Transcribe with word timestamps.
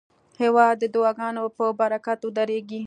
هېواد 0.41 0.75
د 0.79 0.83
دعاګانو 0.93 1.43
په 1.57 1.65
برکت 1.79 2.19
ودریږي. 2.23 2.79